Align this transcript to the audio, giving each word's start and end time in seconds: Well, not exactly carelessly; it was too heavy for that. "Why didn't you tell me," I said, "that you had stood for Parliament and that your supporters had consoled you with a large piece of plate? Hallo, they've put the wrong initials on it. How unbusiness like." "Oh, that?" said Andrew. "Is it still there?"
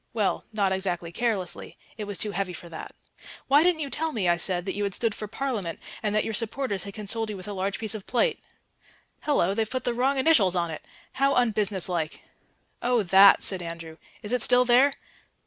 Well, 0.13 0.45
not 0.51 0.71
exactly 0.71 1.11
carelessly; 1.11 1.77
it 1.95 2.05
was 2.05 2.17
too 2.17 2.31
heavy 2.31 2.53
for 2.53 2.69
that. 2.69 2.93
"Why 3.47 3.61
didn't 3.61 3.81
you 3.81 3.91
tell 3.91 4.11
me," 4.13 4.27
I 4.27 4.35
said, 4.35 4.65
"that 4.65 4.73
you 4.73 4.83
had 4.83 4.95
stood 4.95 5.13
for 5.13 5.27
Parliament 5.27 5.77
and 6.01 6.15
that 6.15 6.23
your 6.23 6.33
supporters 6.33 6.85
had 6.85 6.95
consoled 6.95 7.29
you 7.29 7.37
with 7.37 7.47
a 7.47 7.53
large 7.53 7.77
piece 7.77 7.93
of 7.93 8.07
plate? 8.07 8.39
Hallo, 9.19 9.53
they've 9.53 9.69
put 9.69 9.83
the 9.83 9.93
wrong 9.93 10.17
initials 10.17 10.55
on 10.55 10.71
it. 10.71 10.83
How 11.11 11.35
unbusiness 11.35 11.87
like." 11.87 12.21
"Oh, 12.81 13.03
that?" 13.03 13.43
said 13.43 13.61
Andrew. 13.61 13.97
"Is 14.23 14.33
it 14.33 14.41
still 14.41 14.65
there?" 14.65 14.91